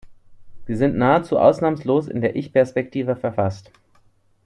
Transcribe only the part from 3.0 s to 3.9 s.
verfasst.